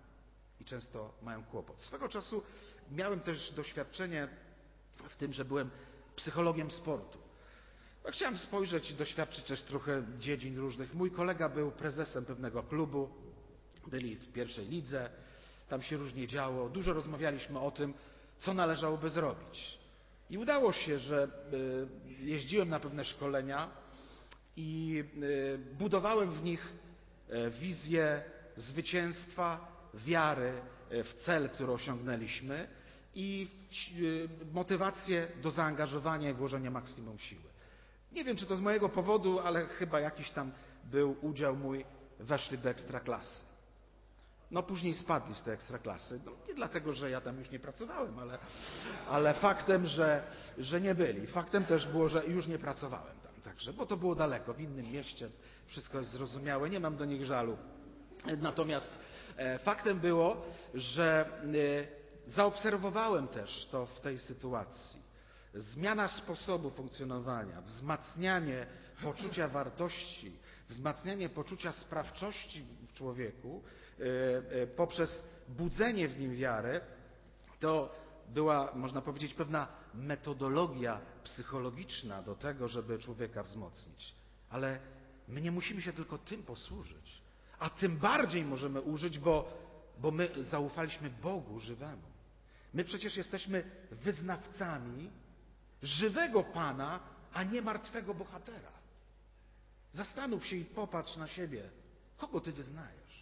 [0.60, 1.82] i często mają kłopot.
[1.82, 2.42] Swego czasu
[2.90, 4.28] miałem też doświadczenie
[5.08, 5.70] w tym, że byłem
[6.16, 7.18] psychologiem sportu.
[8.08, 10.94] Chciałem spojrzeć i doświadczyć też trochę dziedzin różnych.
[10.94, 13.08] Mój kolega był prezesem pewnego klubu,
[13.86, 15.10] byli w pierwszej lidze,
[15.68, 16.68] tam się różnie działo.
[16.68, 17.94] Dużo rozmawialiśmy o tym,
[18.38, 19.79] co należałoby zrobić.
[20.30, 23.70] I udało się, że y, jeździłem na pewne szkolenia
[24.56, 26.72] i y, budowałem w nich
[27.30, 28.22] y, wizję
[28.56, 30.52] zwycięstwa, wiary
[30.90, 32.68] w cel, który osiągnęliśmy
[33.14, 33.48] i
[34.52, 37.50] motywację do zaangażowania i włożenia maksimum siły.
[38.12, 40.52] Nie wiem, czy to z mojego powodu, ale chyba jakiś tam
[40.84, 41.84] był udział mój,
[42.18, 43.49] weszli do ekstraklasy.
[44.50, 46.20] No później spadli z tej ekstraklasy.
[46.26, 48.38] No, nie dlatego, że ja tam już nie pracowałem, ale,
[49.08, 50.22] ale faktem, że,
[50.58, 51.26] że nie byli.
[51.26, 53.32] Faktem też było, że już nie pracowałem tam.
[53.44, 55.30] Także, bo to było daleko, w innym mieście.
[55.66, 57.56] Wszystko jest zrozumiałe, nie mam do nich żalu.
[58.38, 58.90] Natomiast
[59.36, 60.42] e, faktem było,
[60.74, 61.26] że
[62.26, 65.10] e, zaobserwowałem też to w tej sytuacji
[65.54, 68.66] zmiana sposobu funkcjonowania, wzmacnianie
[69.02, 70.32] poczucia wartości,
[70.68, 73.62] wzmacnianie poczucia sprawczości w człowieku
[74.76, 76.80] poprzez budzenie w nim wiary,
[77.60, 77.94] to
[78.28, 84.14] była, można powiedzieć, pewna metodologia psychologiczna do tego, żeby człowieka wzmocnić.
[84.50, 84.80] Ale
[85.28, 87.22] my nie musimy się tylko tym posłużyć,
[87.58, 89.58] a tym bardziej możemy użyć, bo,
[89.98, 92.02] bo my zaufaliśmy Bogu żywemu.
[92.74, 95.10] My przecież jesteśmy wyznawcami
[95.82, 97.00] żywego Pana,
[97.32, 98.72] a nie martwego bohatera.
[99.92, 101.70] Zastanów się i popatrz na siebie.
[102.16, 103.19] Kogo ty wyznajesz?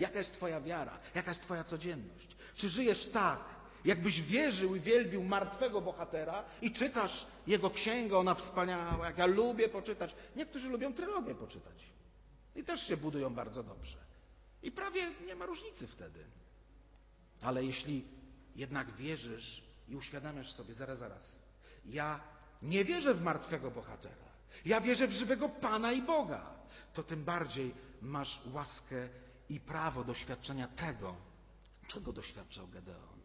[0.00, 0.98] Jaka jest Twoja wiara?
[1.14, 2.36] Jaka jest Twoja codzienność?
[2.54, 3.40] Czy żyjesz tak,
[3.84, 9.68] jakbyś wierzył i wielbił martwego bohatera i czytasz jego księgę, ona wspaniała, jak ja lubię
[9.68, 10.14] poczytać.
[10.36, 11.90] Niektórzy lubią trylogię poczytać.
[12.56, 13.98] I też się budują bardzo dobrze.
[14.62, 16.24] I prawie nie ma różnicy wtedy.
[17.42, 18.04] Ale jeśli
[18.56, 21.38] jednak wierzysz i uświadamiasz sobie, zaraz, zaraz,
[21.84, 22.20] ja
[22.62, 24.30] nie wierzę w martwego bohatera,
[24.64, 26.46] ja wierzę w żywego Pana i Boga,
[26.94, 29.08] to tym bardziej masz łaskę
[29.50, 31.16] i prawo doświadczenia tego,
[31.88, 33.20] czego doświadczał Gedeon.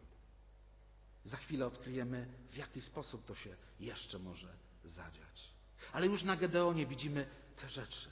[1.24, 4.48] Za chwilę odkryjemy, w jaki sposób to się jeszcze może
[4.84, 5.50] zadziać.
[5.92, 8.10] Ale już na Gedeonie widzimy te rzeczy.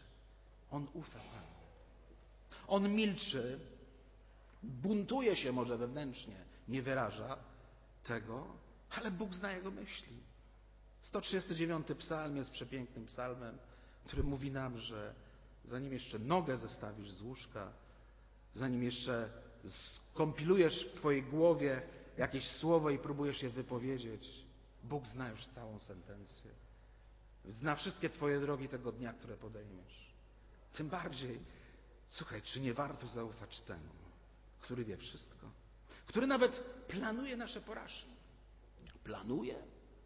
[0.71, 1.55] On ufa Panu.
[2.67, 3.61] On milczy,
[4.63, 7.39] buntuje się może wewnętrznie, nie wyraża
[8.05, 8.47] tego,
[8.91, 10.21] ale Bóg zna jego myśli.
[11.03, 13.59] 139 psalm jest przepięknym psalmem,
[14.05, 15.15] który mówi nam, że
[15.65, 17.73] zanim jeszcze nogę zestawisz z łóżka,
[18.55, 19.31] zanim jeszcze
[19.65, 21.83] skompilujesz w Twojej głowie
[22.19, 24.45] jakieś słowo i próbujesz je wypowiedzieć,
[24.85, 26.51] Bóg zna już całą sentencję.
[27.45, 30.15] Zna wszystkie Twoje drogi tego dnia, które podejmiesz.
[30.73, 31.41] Tym bardziej,
[32.09, 33.93] słuchaj, czy nie warto zaufać temu,
[34.61, 35.51] który wie wszystko,
[36.07, 38.11] który nawet planuje nasze porażki.
[39.05, 39.55] Planuje?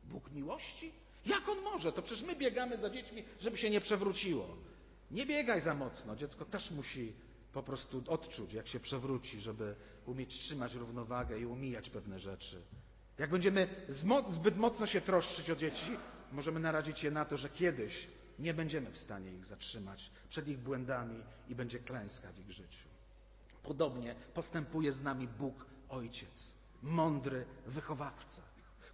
[0.04, 0.92] Bóg miłości?
[1.26, 1.92] Jak on może?
[1.92, 4.56] To przecież my biegamy za dziećmi, żeby się nie przewróciło.
[5.10, 6.16] Nie biegaj za mocno.
[6.16, 7.12] Dziecko też musi
[7.52, 9.74] po prostu odczuć, jak się przewróci, żeby
[10.06, 12.62] umieć trzymać równowagę i umijać pewne rzeczy.
[13.18, 13.68] Jak będziemy
[14.30, 15.96] zbyt mocno się troszczyć o dzieci,
[16.32, 18.08] możemy narazić je na to, że kiedyś
[18.38, 22.88] nie będziemy w stanie ich zatrzymać przed ich błędami i będzie klęska w ich życiu.
[23.62, 28.42] Podobnie postępuje z nami Bóg Ojciec, mądry wychowawca,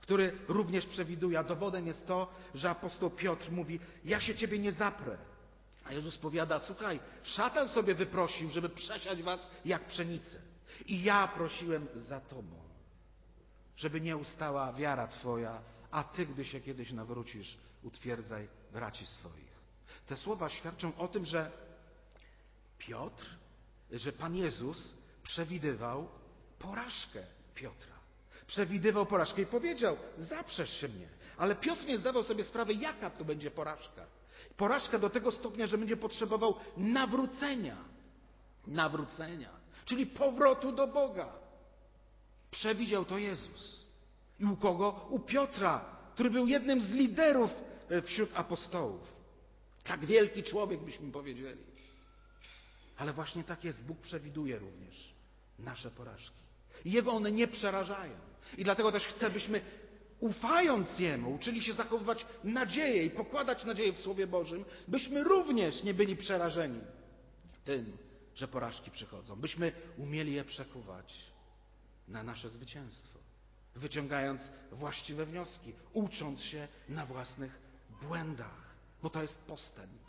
[0.01, 4.73] który również przewiduje, a dowodem jest to, że apostoł Piotr mówi: Ja się ciebie nie
[4.73, 5.19] zaprę.
[5.85, 10.39] A Jezus powiada: Słuchaj, szatan sobie wyprosił, żeby przesiać was jak pszenicę.
[10.87, 12.57] I ja prosiłem za tobą,
[13.77, 19.55] żeby nie ustała wiara twoja, a ty, gdy się kiedyś nawrócisz, utwierdzaj braci swoich.
[20.07, 21.51] Te słowa świadczą o tym, że
[22.79, 23.27] Piotr,
[23.93, 26.09] że Pan Jezus przewidywał
[26.59, 27.23] porażkę
[27.55, 27.95] Piotra.
[28.47, 31.09] Przewidywał porażkę i powiedział: Zaprzesz się mnie.
[31.37, 34.07] Ale Piotr nie zdawał sobie sprawy, jaka to będzie porażka.
[34.57, 37.77] Porażka do tego stopnia, że będzie potrzebował nawrócenia.
[38.67, 39.51] Nawrócenia,
[39.85, 41.33] czyli powrotu do Boga.
[42.51, 43.81] Przewidział to Jezus.
[44.41, 45.07] I u kogo?
[45.11, 47.51] U Piotra, który był jednym z liderów
[47.89, 49.15] e, wśród apostołów.
[49.85, 51.61] Tak wielki człowiek, byśmy powiedzieli.
[52.97, 53.85] Ale właśnie tak jest.
[53.85, 55.15] Bóg przewiduje również
[55.59, 56.45] nasze porażki.
[56.85, 58.15] Jego one nie przerażają.
[58.59, 59.61] I dlatego też chcę, byśmy
[60.21, 65.95] ufając Jemu, uczyli się zachowywać nadzieję i pokładać nadzieję w Słowie Bożym, byśmy również nie
[65.95, 66.81] byli przerażeni
[67.65, 67.99] tym,
[68.35, 69.37] że porażki przychodzą.
[69.37, 71.15] Byśmy umieli je przekuwać
[72.09, 73.19] na nasze zwycięstwo,
[73.75, 74.41] wyciągając
[74.73, 77.59] właściwe wnioski, ucząc się na własnych
[78.03, 80.05] błędach, bo to jest postęp.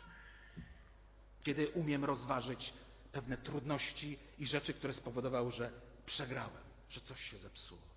[1.42, 2.72] Kiedy umiem rozważyć
[3.12, 5.70] pewne trudności i rzeczy, które spowodowały, że
[6.06, 7.95] przegrałem, że coś się zepsuło.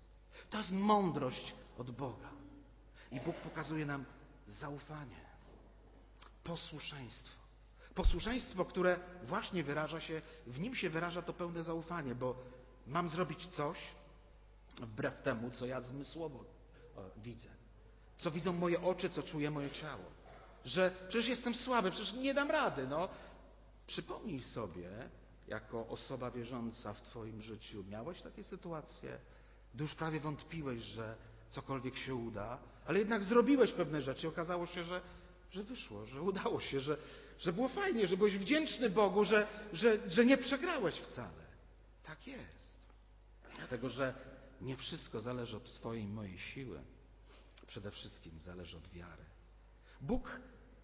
[0.50, 2.30] To jest mądrość od Boga.
[3.12, 4.04] I Bóg pokazuje nam
[4.46, 5.20] zaufanie,
[6.44, 7.40] posłuszeństwo.
[7.94, 12.36] Posłuszeństwo, które właśnie wyraża się, w nim się wyraża to pełne zaufanie, bo
[12.86, 13.78] mam zrobić coś
[14.80, 16.44] wbrew temu, co ja zmysłowo
[17.16, 17.48] widzę.
[18.18, 20.04] Co widzą moje oczy, co czuje moje ciało.
[20.64, 22.86] Że przecież jestem słaby, przecież nie dam rady.
[22.86, 23.08] No.
[23.86, 25.08] Przypomnij sobie,
[25.48, 29.18] jako osoba wierząca w Twoim życiu, miałeś takie sytuacje,
[29.74, 31.16] gdy już prawie wątpiłeś, że
[31.50, 34.28] cokolwiek się uda, ale jednak zrobiłeś pewne rzeczy.
[34.28, 35.00] Okazało się, że,
[35.50, 36.96] że wyszło, że udało się, że,
[37.38, 41.44] że było fajnie, że byłeś wdzięczny Bogu, że, że, że nie przegrałeś wcale.
[42.04, 42.80] Tak jest.
[43.56, 44.14] Dlatego, że
[44.60, 46.80] nie wszystko zależy od Twojej mojej siły.
[47.66, 49.24] Przede wszystkim zależy od wiary.
[50.00, 50.40] Bóg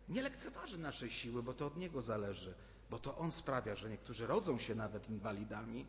[0.09, 2.55] nie lekceważy naszej siły, bo to od Niego zależy,
[2.91, 5.87] bo to On sprawia, że niektórzy rodzą się nawet inwalidami,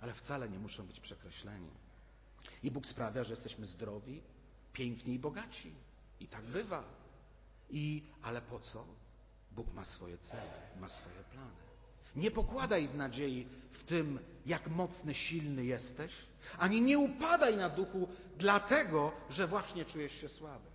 [0.00, 1.70] ale wcale nie muszą być przekreśleni.
[2.62, 4.22] I Bóg sprawia, że jesteśmy zdrowi,
[4.72, 5.74] piękni i bogaci.
[6.20, 6.84] I tak bywa.
[7.70, 8.84] I, ale po co?
[9.52, 11.66] Bóg ma swoje cele, ma swoje plany.
[12.16, 16.12] Nie pokładaj nadziei w tym, jak mocny, silny jesteś,
[16.58, 20.70] ani nie upadaj na duchu dlatego, że właśnie czujesz się słaby.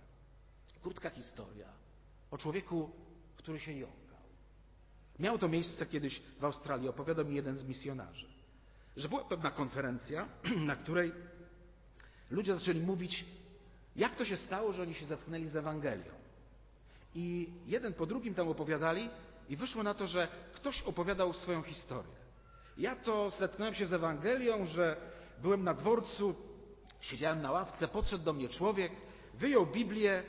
[0.82, 1.68] Krótka historia
[2.30, 2.90] o człowieku,
[3.36, 4.18] który się jąkał.
[5.18, 8.26] Miało to miejsce kiedyś w Australii, opowiadał mi jeden z misjonarzy,
[8.96, 10.28] że była pewna konferencja,
[10.70, 11.12] na której
[12.32, 13.24] ludzie zaczęli mówić,
[13.96, 16.12] jak to się stało, że oni się zetknęli z Ewangelią.
[17.14, 19.10] I jeden po drugim tam opowiadali,
[19.48, 22.12] i wyszło na to, że ktoś opowiadał swoją historię.
[22.78, 24.96] Ja to zetknąłem się z Ewangelią, że
[25.42, 26.34] byłem na dworcu,
[27.00, 28.92] siedziałem na ławce, podszedł do mnie człowiek,
[29.34, 30.22] wyjął Biblię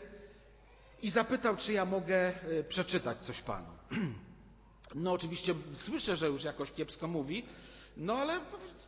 [1.02, 3.70] i zapytał, czy ja mogę y, przeczytać coś Panu.
[4.96, 7.46] No oczywiście słyszę, że już jakoś kiepsko mówi,
[7.98, 8.40] no ale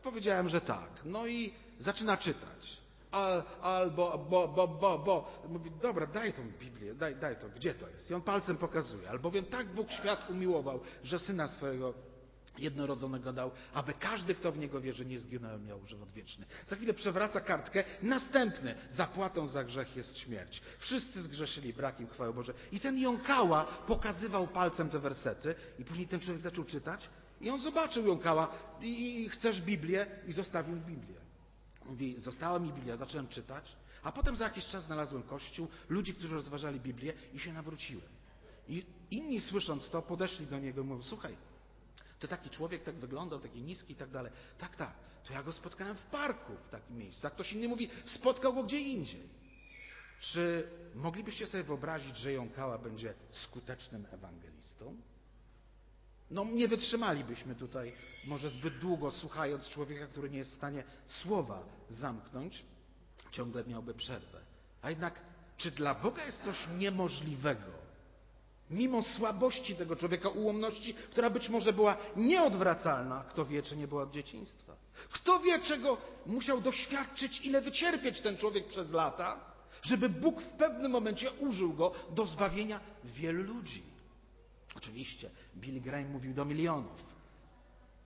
[0.04, 0.90] powiedziałem, że tak.
[1.06, 2.78] No i zaczyna czytać.
[3.16, 5.42] Al, albo, bo, bo, bo, bo.
[5.50, 8.12] Mówi, dobra, daj tą Biblię, daj, daj to, gdzie to jest?
[8.12, 9.10] I on palcem pokazuje.
[9.10, 11.94] Albowiem tak Bóg świat umiłował, że Syna swojego
[12.58, 16.46] jednorodzonego dał, aby każdy, kto w Niego wierzy, nie zginął, miał żywot wieczny.
[16.66, 17.84] Za chwilę przewraca kartkę.
[18.02, 18.76] Następny.
[18.90, 20.62] Zapłatą za grzech jest śmierć.
[20.80, 22.54] Wszyscy zgrzeszyli, brak im chwały Boże.
[22.72, 27.10] I ten jąkała pokazywał palcem te wersety i później ten człowiek zaczął czytać
[27.42, 28.52] i on zobaczył jąkała
[28.82, 31.25] i, i chcesz Biblię i zostawił Biblię.
[31.86, 36.36] Mówi, została mi Biblia, zacząłem czytać, a potem za jakiś czas znalazłem kościół, ludzi, którzy
[36.36, 38.10] rozważali Biblię i się nawróciłem.
[38.68, 41.38] I inni słysząc to, podeszli do niego i mówią, słuchaj,
[42.20, 44.32] to taki człowiek tak wyglądał, taki niski i tak dalej.
[44.58, 44.94] Tak, tak,
[45.28, 47.28] to ja go spotkałem w parku w takim miejscu.
[47.28, 49.30] A ktoś inny mówi, spotkał go gdzie indziej.
[50.20, 54.98] Czy moglibyście sobie wyobrazić, że Jąkała będzie skutecznym ewangelistą?
[56.32, 57.92] No nie wytrzymalibyśmy tutaj
[58.28, 62.66] może zbyt długo słuchając człowieka, który nie jest w stanie słowa zamknąć,
[63.32, 64.40] ciągle miałby przerwę.
[64.82, 65.22] A jednak,
[65.58, 67.86] czy dla Boga jest coś niemożliwego?
[68.70, 74.04] Mimo słabości tego człowieka, ułomności, która być może była nieodwracalna, kto wie, czy nie była
[74.04, 74.76] od dzieciństwa.
[75.12, 79.40] Kto wie, czego musiał doświadczyć, ile wycierpieć ten człowiek przez lata,
[79.82, 83.95] żeby Bóg w pewnym momencie użył go do zbawienia wielu ludzi.
[84.76, 87.06] Oczywiście Billy Graham mówił do milionów.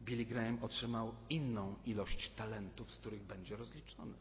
[0.02, 4.18] Billy Graham otrzymał inną ilość talentów, z których będzie rozliczony.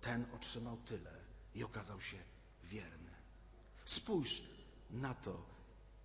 [0.00, 1.12] Ten otrzymał tyle
[1.54, 2.16] i okazał się
[2.64, 3.10] wierny.
[3.84, 4.42] Spójrz
[4.90, 5.46] na to,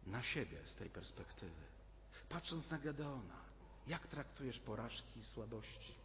[0.05, 1.62] na siebie z tej perspektywy.
[2.29, 3.41] Patrząc na Gedeona,
[3.88, 5.95] jak traktujesz porażki i słabości?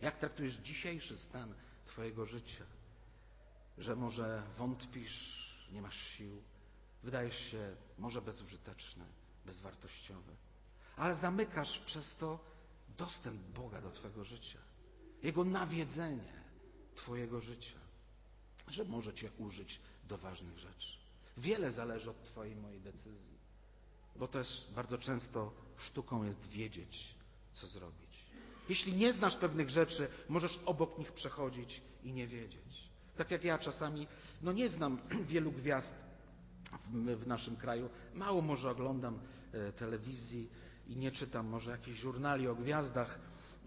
[0.00, 1.54] Jak traktujesz dzisiejszy stan
[1.86, 2.64] Twojego życia?
[3.78, 6.42] Że może wątpisz, nie masz sił,
[7.02, 9.04] wydajesz się może bezużyteczny,
[9.46, 10.32] bezwartościowy,
[10.96, 12.38] ale zamykasz przez to
[12.98, 14.58] dostęp Boga do Twojego życia,
[15.22, 16.32] Jego nawiedzenie
[16.94, 17.78] Twojego życia,
[18.68, 20.88] że może Cię użyć do ważnych rzeczy.
[21.36, 23.38] Wiele zależy od Twojej mojej decyzji,
[24.16, 27.14] bo też bardzo często sztuką jest wiedzieć,
[27.52, 28.10] co zrobić.
[28.68, 32.90] Jeśli nie znasz pewnych rzeczy, możesz obok nich przechodzić i nie wiedzieć.
[33.16, 34.06] Tak jak ja czasami,
[34.42, 34.98] no nie znam
[35.32, 36.09] wielu gwiazd
[37.16, 39.18] w, naszym kraju, mało może oglądam
[39.52, 40.48] e, telewizji
[40.88, 43.18] i nie czytam może jakichś żurnali o gwiazdach,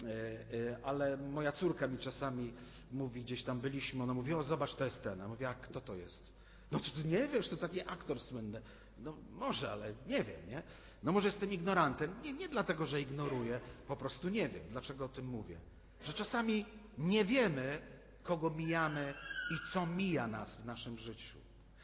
[0.04, 2.54] e, e, ale moja córka mi czasami
[2.92, 5.22] mówi, gdzieś tam byliśmy, ona mówi, o zobacz, to jest ten.
[5.22, 6.34] A mówię, a kto to jest?
[6.72, 8.62] No to ty nie wiesz, to taki aktor słynny.
[9.00, 10.64] No może, ale nie wiem, nie?
[11.04, 12.12] No może jestem ignorantem.
[12.24, 14.64] Nie, nie dlatego, że ignoruję, po prostu nie wiem.
[14.70, 15.58] Dlaczego o tym mówię?
[16.04, 16.66] Że czasami
[16.98, 17.82] nie wiemy,
[18.24, 19.14] kogo mijamy
[19.52, 21.43] i co mija nas w naszym życiu.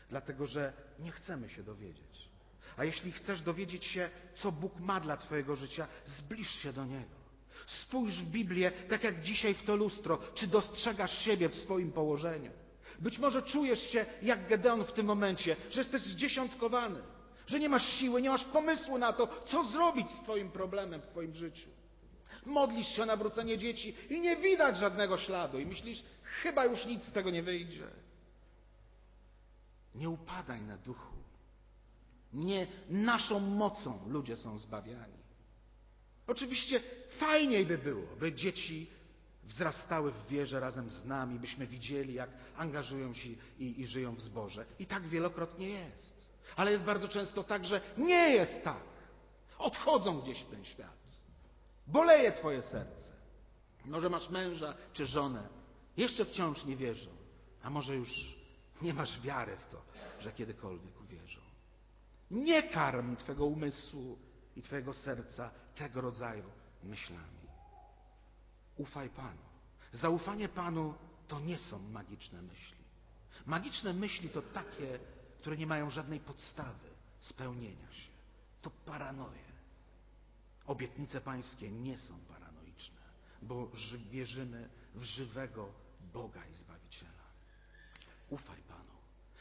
[0.10, 2.30] Dlatego, że nie chcemy się dowiedzieć.
[2.78, 7.20] A jeśli chcesz dowiedzieć się, co Bóg ma dla Twojego życia, zbliż się do Niego.
[7.66, 12.52] Spójrz w Biblię, tak jak dzisiaj w to lustro, czy dostrzegasz siebie w swoim położeniu.
[13.00, 17.00] Być może czujesz się jak Gedeon w tym momencie, że jesteś zdziesiątkowany,
[17.48, 21.08] że nie masz siły, nie masz pomysłu na to, co zrobić z Twoim problemem w
[21.08, 21.70] Twoim życiu.
[22.46, 27.04] Modlisz się o nawrócenie dzieci i nie widać żadnego śladu, i myślisz, chyba już nic
[27.04, 27.88] z tego nie wyjdzie.
[29.96, 31.16] Nie upadaj na duchu.
[32.34, 35.20] Nie naszą mocą ludzie są zbawiani.
[36.28, 36.82] Oczywiście
[37.18, 38.90] fajniej by było, by dzieci
[39.44, 44.22] wzrastały w wierze razem z nami, byśmy widzieli, jak angażują się i, i żyją w
[44.22, 44.66] zborze.
[44.80, 46.14] I tak wielokrotnie jest.
[46.56, 48.84] Ale jest bardzo często tak, że nie jest tak.
[49.58, 51.00] Odchodzą gdzieś w ten świat.
[51.88, 53.12] Boleje Twoje serce.
[53.86, 55.48] Może masz męża czy żonę,
[55.98, 57.10] jeszcze wciąż nie wierzą,
[57.64, 58.36] a może już
[58.82, 59.82] nie masz wiary w to,
[60.20, 61.42] że kiedykolwiek uwierzą.
[62.32, 64.18] Nie karm Twego umysłu
[64.56, 66.44] i Twojego serca tego rodzaju
[66.84, 67.48] myślami.
[68.78, 69.42] Ufaj Panu.
[69.92, 70.94] Zaufanie Panu
[71.28, 72.80] to nie są magiczne myśli.
[73.46, 75.00] Magiczne myśli to takie,
[75.40, 78.10] które nie mają żadnej podstawy spełnienia się.
[78.62, 79.50] To paranoje.
[80.66, 83.02] Obietnice Pańskie nie są paranoiczne,
[83.42, 83.72] bo
[84.12, 85.70] wierzymy w żywego
[86.14, 87.19] Boga i Zbawiciela.
[88.30, 88.94] Ufaj Panu.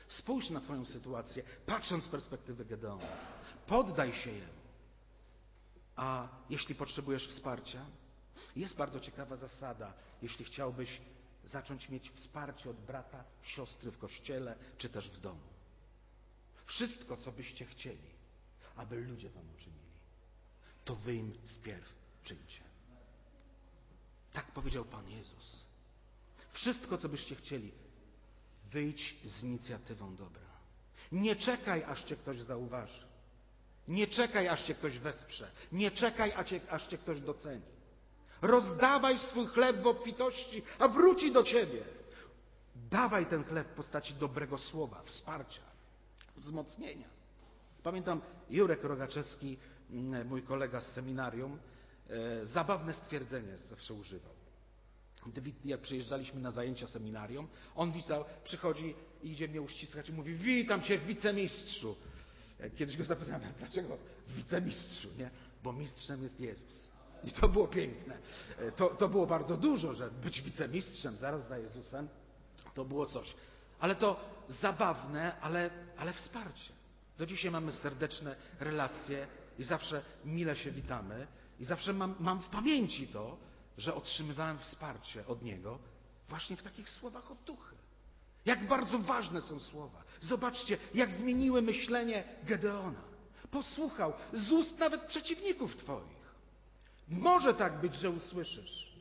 [0.08, 3.06] Spójrz na Twoją sytuację, patrząc z perspektywy Gedeona.
[3.66, 4.58] Poddaj się Jemu.
[5.96, 7.86] A jeśli potrzebujesz wsparcia,
[8.56, 11.00] jest bardzo ciekawa zasada, jeśli chciałbyś
[11.44, 15.40] zacząć mieć wsparcie od brata, siostry w kościele czy też w domu.
[16.66, 18.08] Wszystko, co byście chcieli,
[18.76, 19.88] aby ludzie wam uczynili.
[20.84, 22.60] To wy im wpierw czyńcie.
[24.32, 25.64] Tak powiedział Pan Jezus.
[26.52, 27.72] Wszystko, co byście chcieli,
[28.70, 30.48] wyjdź z inicjatywą dobra.
[31.12, 33.08] Nie czekaj, aż cię ktoś zauważy.
[33.88, 35.50] Nie czekaj, aż cię ktoś wesprze.
[35.72, 37.62] Nie czekaj, aż cię, aż cię ktoś doceni.
[38.42, 41.84] Rozdawaj swój chleb w obfitości, a wróci do ciebie.
[42.90, 45.62] Dawaj ten chleb w postaci dobrego słowa, wsparcia,
[46.36, 47.08] wzmocnienia.
[47.82, 49.58] Pamiętam Jurek Rogaczewski,
[49.90, 51.58] mm, mój kolega z seminarium,
[52.08, 54.37] e, zabawne stwierdzenie zawsze używał.
[55.26, 60.34] Gdy, jak przyjeżdżaliśmy na zajęcia seminarium, on widział, przychodzi i idzie mnie uściskać i mówi:
[60.34, 61.96] Witam cię, wicemistrzu.
[62.76, 63.98] Kiedyś go zapytałem, dlaczego
[64.28, 65.30] wicemistrzu, nie?
[65.62, 66.88] Bo mistrzem jest Jezus.
[67.24, 68.18] I to było piękne.
[68.76, 72.08] To, to było bardzo dużo, że być wicemistrzem zaraz za Jezusem,
[72.74, 73.34] to było coś.
[73.80, 76.72] Ale to zabawne, ale, ale wsparcie.
[77.18, 79.26] Do dzisiaj mamy serdeczne relacje
[79.58, 81.26] i zawsze mile się witamy.
[81.60, 83.38] I zawsze mam, mam w pamięci to,
[83.78, 85.78] że otrzymywałem wsparcie od Niego
[86.28, 87.76] właśnie w takich słowach otuchy.
[88.44, 90.02] Jak bardzo ważne są słowa.
[90.20, 93.02] Zobaczcie, jak zmieniły myślenie Gedeona.
[93.50, 96.18] Posłuchał z ust nawet przeciwników Twoich.
[97.08, 98.92] Może tak być, że usłyszysz,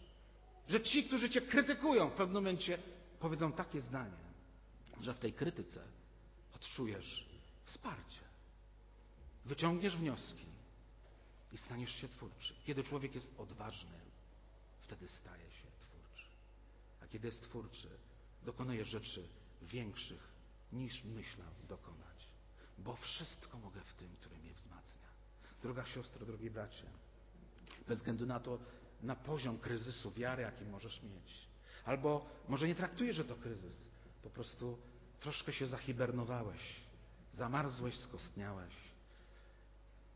[0.70, 2.78] że ci, którzy Cię krytykują, w pewnym momencie
[3.20, 4.28] powiedzą takie zdanie,
[5.02, 5.84] że w tej krytyce
[6.56, 7.28] odczujesz
[7.64, 8.22] wsparcie.
[9.46, 10.46] Wyciągniesz wnioski
[11.52, 12.54] i staniesz się twórczy.
[12.66, 14.08] Kiedy człowiek jest odważny,
[14.88, 16.26] wtedy staje się twórczy.
[17.02, 17.90] A kiedy jest twórczy,
[18.44, 19.28] dokonuje rzeczy
[19.62, 20.28] większych
[20.72, 22.28] niż myślał dokonać.
[22.78, 25.08] Bo wszystko mogę w tym, który mnie wzmacnia.
[25.62, 26.84] Droga siostro, drogi bracie,
[27.88, 28.60] bez względu na to,
[29.02, 31.48] na poziom kryzysu wiary, jaki możesz mieć.
[31.86, 33.88] Albo może nie traktujesz, że to kryzys.
[34.24, 34.78] Po prostu
[35.20, 36.62] troszkę się zahibernowałeś,
[37.34, 38.74] zamarzłeś, skostniałeś.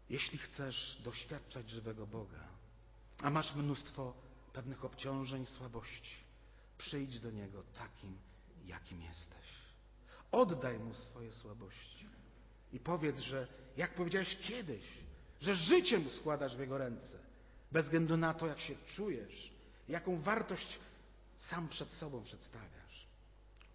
[0.09, 2.47] Jeśli chcesz doświadczać żywego Boga,
[3.21, 4.13] a masz mnóstwo
[4.53, 6.15] pewnych obciążeń, słabości,
[6.77, 8.17] przyjdź do Niego takim,
[8.65, 9.51] jakim jesteś.
[10.31, 12.09] Oddaj Mu swoje słabości
[12.73, 13.47] i powiedz, że
[13.77, 14.83] jak powiedziałeś kiedyś,
[15.41, 17.17] że życiem składasz w Jego ręce,
[17.71, 19.53] bez względu na to, jak się czujesz,
[19.89, 20.79] jaką wartość
[21.37, 23.07] sam przed sobą przedstawiasz.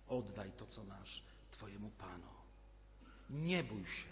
[0.08, 2.36] Oddaj to, co masz Twojemu Panu.
[3.30, 4.08] Nie bój się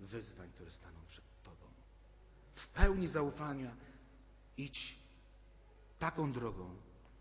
[0.00, 1.66] wyzwań, które staną przed Tobą.
[2.54, 3.76] W pełni zaufania
[4.56, 4.98] idź
[5.98, 6.76] taką drogą,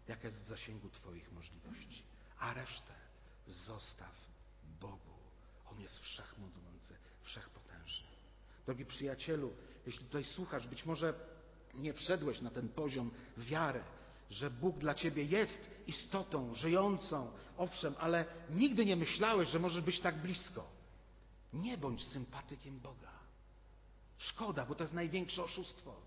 [0.08, 2.04] jaka jest w zasięgu Twoich możliwości,
[2.40, 2.94] a resztę
[3.48, 4.16] zostaw
[4.82, 5.16] Bogu.
[5.72, 8.08] On jest wszechmogący, wszechpotężny.
[8.66, 9.54] Drogi przyjacielu,
[9.86, 11.14] jeśli tutaj słuchasz, być może
[11.74, 13.84] nie wszedłeś na ten poziom wiary,
[14.30, 20.00] że Bóg dla ciebie jest istotą żyjącą, owszem, ale nigdy nie myślałeś, że możesz być
[20.00, 20.68] tak blisko.
[21.54, 23.12] Nie bądź sympatykiem Boga.
[24.18, 26.02] Szkoda, bo to jest największe oszustwo.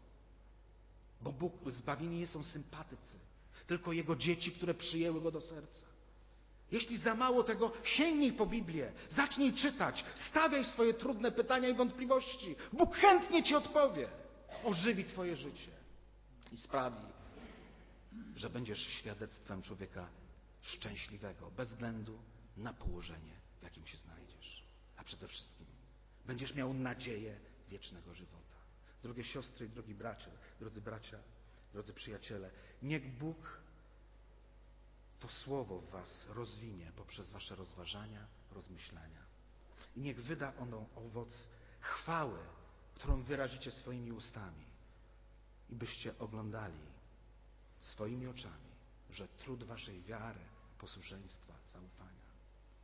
[1.21, 3.19] Bo Bóg, zbawieni nie są sympatycy,
[3.67, 5.87] tylko Jego dzieci, które przyjęły Go do serca.
[6.73, 12.57] Jeśli za mało tego, sięgnij po Biblię, zacznij czytać, stawiaj swoje trudne pytania i wątpliwości.
[12.73, 14.09] Bóg chętnie Ci odpowie
[14.65, 15.71] ożywi Twoje życie
[16.53, 17.07] i sprawi,
[18.37, 20.09] że będziesz świadectwem człowieka
[20.61, 22.19] szczęśliwego, bez względu
[22.57, 24.63] na położenie, w jakim się znajdziesz.
[24.97, 25.67] A przede wszystkim
[26.27, 28.48] będziesz miał nadzieję wiecznego żywota.
[29.03, 30.31] Drogie siostry i drogi bracia,
[30.61, 31.19] drodzy bracia,
[31.73, 32.51] drodzy przyjaciele,
[32.83, 33.61] niech Bóg
[35.21, 39.23] to słowo w Was rozwinie poprzez Wasze rozważania, rozmyślania.
[39.97, 41.47] I niech wyda ono owoc
[41.81, 42.39] chwały
[42.99, 44.65] którą wyrazicie swoimi ustami
[45.71, 46.81] i byście oglądali
[47.81, 48.71] swoimi oczami,
[49.11, 50.41] że trud waszej wiary,
[50.79, 52.29] posłuszeństwa, zaufania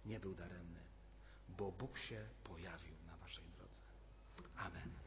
[0.05, 0.81] nie był daremny,
[1.49, 3.81] bo Bóg się pojawił na waszej drodze.
[4.57, 5.04] Amen.